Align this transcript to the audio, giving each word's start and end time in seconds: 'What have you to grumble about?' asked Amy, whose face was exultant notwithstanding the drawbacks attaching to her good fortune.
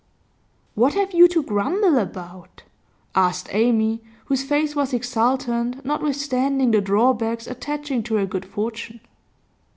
'What 0.73 0.95
have 0.95 1.13
you 1.13 1.27
to 1.27 1.43
grumble 1.43 1.99
about?' 1.99 2.63
asked 3.13 3.49
Amy, 3.51 4.01
whose 4.25 4.43
face 4.43 4.75
was 4.75 4.95
exultant 4.95 5.85
notwithstanding 5.85 6.71
the 6.71 6.81
drawbacks 6.81 7.45
attaching 7.45 8.01
to 8.01 8.15
her 8.15 8.25
good 8.25 8.45
fortune. 8.45 8.99